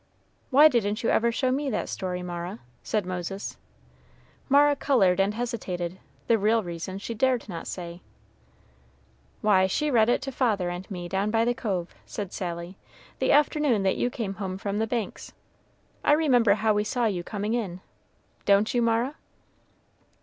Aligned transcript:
"Why 0.49 0.67
didn't 0.67 1.03
you 1.03 1.09
ever 1.11 1.31
show 1.31 1.51
me 1.51 1.69
that 1.69 1.87
story, 1.87 2.23
Mara?" 2.23 2.57
said 2.81 3.05
Moses. 3.05 3.57
Mara 4.49 4.75
colored 4.75 5.19
and 5.19 5.35
hesitated; 5.35 5.99
the 6.25 6.39
real 6.39 6.63
reason 6.63 6.97
she 6.97 7.13
dared 7.13 7.47
not 7.47 7.67
say. 7.67 8.01
"Why, 9.41 9.67
she 9.67 9.91
read 9.91 10.09
it 10.09 10.23
to 10.23 10.31
father 10.31 10.71
and 10.71 10.89
me 10.89 11.07
down 11.07 11.29
by 11.29 11.45
the 11.45 11.53
cove," 11.53 11.93
said 12.03 12.33
Sally, 12.33 12.77
"the 13.19 13.31
afternoon 13.31 13.83
that 13.83 13.95
you 13.97 14.09
came 14.09 14.33
home 14.33 14.57
from 14.57 14.79
the 14.79 14.87
Banks; 14.87 15.33
I 16.03 16.13
remember 16.13 16.55
how 16.55 16.73
we 16.73 16.83
saw 16.83 17.05
you 17.05 17.23
coming 17.23 17.53
in; 17.53 17.79
don't 18.45 18.73
you, 18.73 18.81
Mara?" 18.81 19.17